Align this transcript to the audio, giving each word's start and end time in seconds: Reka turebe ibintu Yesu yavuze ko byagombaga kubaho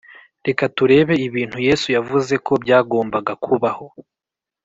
Reka 0.47 0.63
turebe 0.77 1.13
ibintu 1.27 1.57
Yesu 1.67 1.87
yavuze 1.97 2.33
ko 2.45 2.53
byagombaga 2.63 3.33
kubaho 3.43 3.85